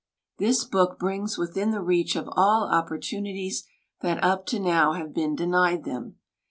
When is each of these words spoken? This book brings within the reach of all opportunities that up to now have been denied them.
This 0.39 0.65
book 0.65 0.97
brings 0.97 1.37
within 1.37 1.69
the 1.69 1.79
reach 1.79 2.15
of 2.15 2.27
all 2.31 2.67
opportunities 2.67 3.67
that 3.99 4.23
up 4.23 4.47
to 4.47 4.59
now 4.59 4.93
have 4.93 5.13
been 5.13 5.35
denied 5.35 5.83
them. 5.83 6.17